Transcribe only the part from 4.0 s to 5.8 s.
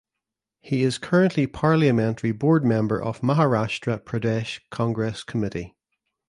Pradesh Congress Committee.